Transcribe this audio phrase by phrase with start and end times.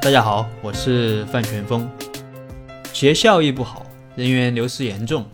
[0.00, 1.90] 大家好，我是范全峰。
[2.92, 3.84] 企业效益不好，
[4.14, 5.26] 人员流失严重，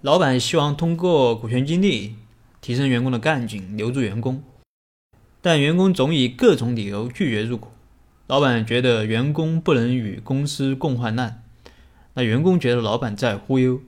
[0.00, 2.16] 老板希望通过股权激励
[2.62, 4.42] 提升员工的干劲，留住员工，
[5.42, 7.68] 但员工总以各种理由拒绝入股。
[8.26, 11.42] 老板觉得员工不能与公司共患难，
[12.14, 13.80] 那员工觉得老板在忽悠，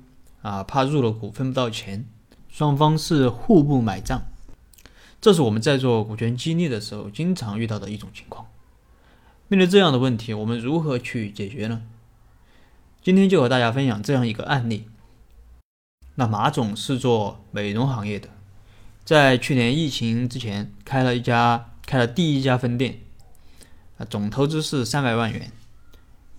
[0.42, 2.04] 啊，怕入了股分不到钱，
[2.50, 4.22] 双方是互不买账。
[5.22, 8.46] 这是我们在做股权激励的时候经常遇到的一种情况。
[9.48, 11.82] 面对这样的问题，我们如何去解决呢？
[13.00, 14.86] 今天就和大家分享这样一个案例。
[16.16, 18.28] 那马总是做美容行业的，
[19.04, 22.98] 在去年疫情之前开了一家开了第一家分店。
[23.98, 25.52] 啊，总投资是三百万元。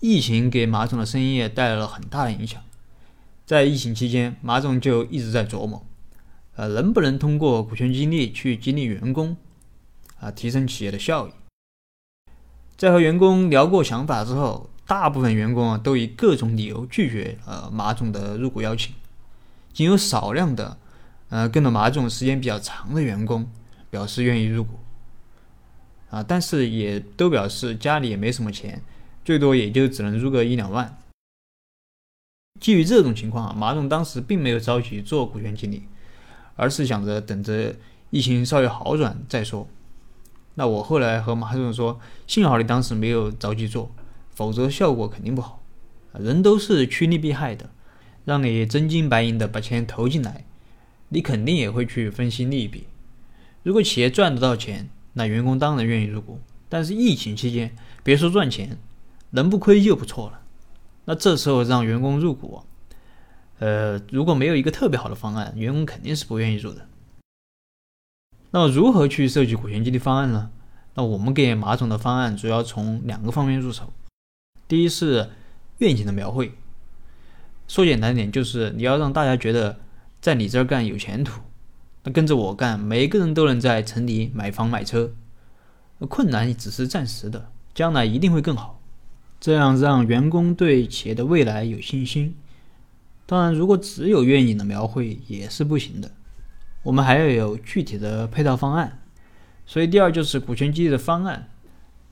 [0.00, 2.62] 疫情给马总的生意带来了很大的影响。
[3.46, 5.84] 在疫情期间，马总就一直在琢磨，
[6.56, 9.38] 呃，能不能通过股权激励去激励员工，
[10.20, 11.30] 啊，提升企业的效益。
[12.78, 18.94] 在和员工聊过想法之后，大部分员工啊都以各种理由拒绝呃马总的入股邀请，
[19.72, 20.78] 仅有少量的
[21.28, 23.50] 呃跟了马总时间比较长的员工
[23.90, 24.78] 表示愿意入股。
[26.10, 28.80] 啊，但是也都表示家里也没什么钱，
[29.24, 30.96] 最多也就只能入个一两万。
[32.60, 35.82] 基于这种情况啊，马总当时并没有着急做股权激励，
[36.54, 37.74] 而是想着等着
[38.10, 39.68] 疫情稍微好转再说。
[40.58, 43.92] 那我后来和马总说，幸好你当时没有着急做，
[44.34, 45.62] 否则效果肯定不好。
[46.18, 47.70] 人都是趋利避害的，
[48.24, 50.44] 让你真金白银的把钱投进来，
[51.10, 52.88] 你肯定也会去分析利弊。
[53.62, 58.78] 如果企业赚得到钱，那员工当然愿意入股，但是疫情期间，别说赚钱，
[59.30, 60.40] 能不亏就不错了。
[61.04, 62.64] 那这时候让员工入股，
[63.60, 66.84] 呃，如果没有一个特别好的方案，员工肯定是不愿意入的。
[68.50, 70.50] 那么如何去设计股权激励方案呢？
[70.94, 73.92] 那我们给马总的方案主要从两个方面入手。
[74.66, 75.30] 第一是
[75.78, 76.52] 愿景的描绘，
[77.68, 79.78] 说简单点，就是你要让大家觉得
[80.20, 81.42] 在你这儿干有前途。
[82.04, 85.12] 那跟着我干，每个人都能在城里买房买车。
[86.08, 88.80] 困难只是暂时的，将来一定会更好。
[89.40, 92.34] 这样让员工对企业的未来有信心。
[93.26, 96.10] 当然，如果只有愿景的描绘也是不行的，
[96.82, 99.00] 我们还要有具体的配套方案。
[99.66, 101.50] 所以，第二就是股权激励的方案。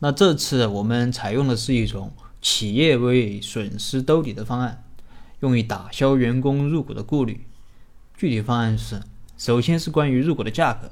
[0.00, 2.12] 那这次我们采用的是一种
[2.42, 4.84] 企业为损失兜底的方案，
[5.40, 7.46] 用于打消员工入股的顾虑。
[8.16, 9.02] 具体方案是。
[9.38, 10.90] 首先是关于入股的价格，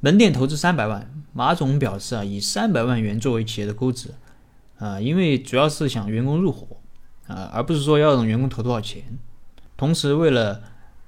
[0.00, 4.14] 门店投资三百万，马总表示啊，以三百万元作为企业的估值，
[4.78, 6.78] 啊，因为主要是想员工入伙，
[7.26, 9.02] 啊，而不是说要让员工投多少钱。
[9.76, 10.62] 同时，为了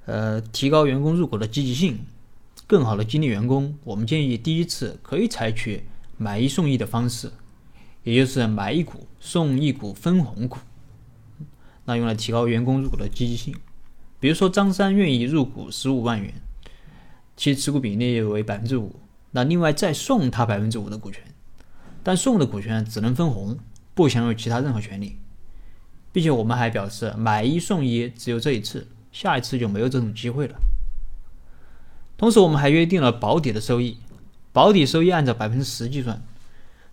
[0.07, 1.99] 呃提高员工入股的积极性，
[2.67, 5.85] 更好的激励员工，我们建议第一次可以采取
[6.17, 7.31] 买一送一的方式，
[8.03, 10.59] 也就是买一股送一股分红股，
[11.85, 13.55] 那用来提高员工入股的积极性。
[14.19, 16.33] 比如说，张三愿意入股十五万元，
[17.37, 18.95] 其持股比例为百分之五，
[19.33, 21.23] 那另外再送他百分之五的股权，
[22.05, 23.59] 但送的股权只能分红，
[23.95, 25.17] 不享有其他任何权利，
[26.13, 30.57] 并且我们还表示买一送一只有这一次，下一次就没有这种机会了。
[32.17, 33.99] 同时，我们还约定了保底的收益，
[34.53, 36.23] 保底收益按照百分之十计算，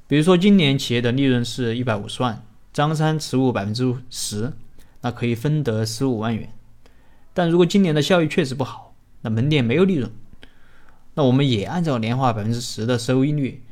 [0.08, 2.44] 比如说今年企业的利润是一百五十万，
[2.74, 4.54] 张三持股百分之十，
[5.02, 6.52] 那可以分得十五万元。
[7.34, 10.12] 但如果今年的效益确实不好，那门店没有利润，
[11.14, 13.64] 那我们也按照年化百分之十的收益率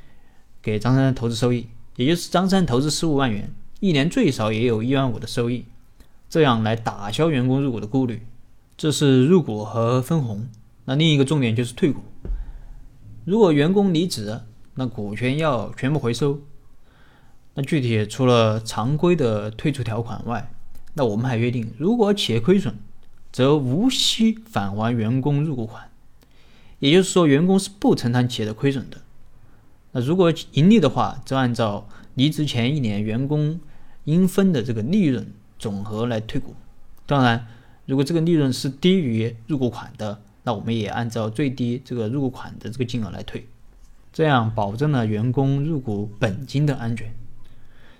[0.61, 5.65] 给张三投资收益，也就是张三投资十五万元，一年最少也有一万五的收益，
[6.29, 8.21] 这样来打消员工入股的顾虑。
[8.77, 10.47] 这是入股和分红。
[10.85, 12.01] 那另一个重点就是退股。
[13.25, 14.41] 如果员工离职，
[14.75, 16.39] 那股权要全部回收。
[17.55, 20.51] 那具体除了常规的退出条款外，
[20.93, 22.77] 那我们还约定，如果企业亏损，
[23.31, 25.89] 则无需返还员工入股款，
[26.77, 28.97] 也就是说，员工是不承担企业的亏损的。
[29.91, 33.59] 那如果盈利的话，则按照离职前一年员工
[34.03, 36.55] 应分的这个利润总和来退股。
[37.07, 37.47] 当然，
[37.87, 43.47] 如果这个利润是低于入股款的，那我们也按照最低这个入股款的这个金额来退，
[44.11, 47.09] 这样保证了员工入股本金的安全。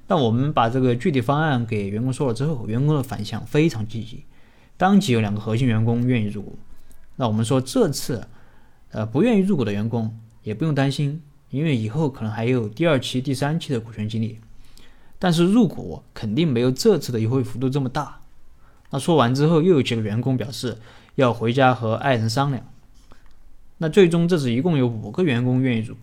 [0.08, 4.26] 那我们把这个具体方案给员工说了之后，员工的反响非常积极。
[4.76, 6.60] 当即有两个核心员工愿意入股，
[7.16, 8.28] 那我们说这次，
[8.92, 10.14] 呃，不愿意入股的员工
[10.44, 14.38] 也不用担心，因为以后可能还有第二期、第三期的股权激励，
[15.18, 18.20] 但是入股肯定没有这次的优惠幅度这么大。
[18.90, 20.78] 那说完之后，又有几个员工表示
[21.16, 22.66] 要回家和爱人商量。
[23.78, 26.02] 那最终这次一共有五个员工愿意入股，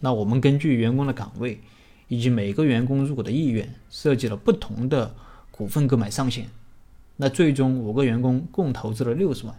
[0.00, 1.60] 那我们根据员工的岗位，
[2.08, 5.14] 以及每个员工入股的意愿，设计了不同的
[5.50, 6.48] 股份购买上限。
[7.16, 9.54] 那最终五个员工共投资了六十万。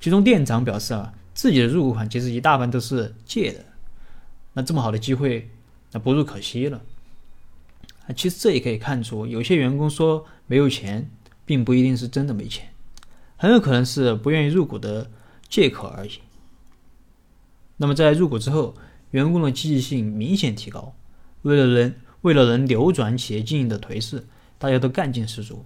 [0.00, 3.64] 其中店长表示啊，自己的入股款其实一大半都是借的。
[4.54, 5.48] 那这么好的机会，
[5.92, 6.80] 那不入可惜了。
[8.06, 11.10] 啊，其实这也可以看出，有些员工说没有钱，
[11.44, 12.68] 并不一定是真的没钱，
[13.36, 15.10] 很有可能是不愿意入股的
[15.48, 16.12] 借口而已。
[17.76, 18.74] 那么在入股之后，
[19.10, 20.94] 员工的积极性明显提高。
[21.42, 24.24] 为了能为了能扭转企业经营的颓势，
[24.58, 25.64] 大家都干劲十足，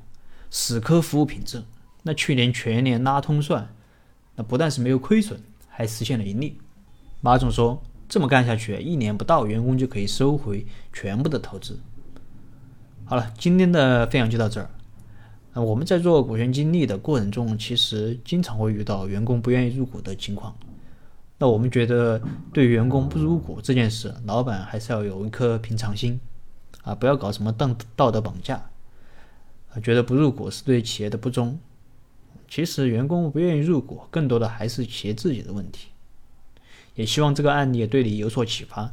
[0.50, 1.62] 死磕服务品质。
[2.02, 3.74] 那去年全年拉通算，
[4.36, 6.58] 那不但是没有亏损，还实现了盈利。
[7.20, 11.78] 马总说，这么干下去，一年不到，员工就可以收回全部的投资。
[13.08, 14.68] 好了，今天的分享就到这儿。
[15.54, 20.52] 那我们在做股权激励的过程中，其实经常会遇到员工不愿意入股的情况。
[21.38, 22.20] 那我们觉得，
[22.52, 26.18] 对员工不入股这件事，老板还是要有一颗平常心，
[26.82, 28.56] 啊，不要搞什么道道德绑架，
[29.72, 31.56] 啊，觉得不入股是对企业的不忠。
[32.48, 35.90] 其实员工不愿意入股，更多的还是企业自己的问题。
[36.96, 38.92] 也希望这个案例对你有所启发。